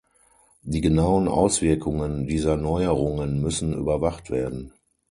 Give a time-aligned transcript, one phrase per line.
[0.63, 4.73] Die genauen Auswirkungen dieser Neuerungen müssen überwacht werden.